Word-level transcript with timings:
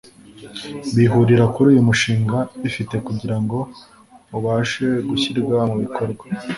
bihurira 0.95 1.45
kuri 1.53 1.67
uyu 1.71 1.87
mushinga 1.89 2.37
bifite 2.61 2.95
kugira 3.07 3.37
ngo 3.43 3.57
ubashe 4.37 4.87
gushyirwa 5.09 5.57
mu 5.69 5.75
bikorwa 5.83 6.23